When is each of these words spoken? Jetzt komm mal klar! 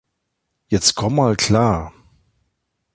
Jetzt 0.67 0.95
komm 0.95 1.13
mal 1.17 1.35
klar! 1.35 1.93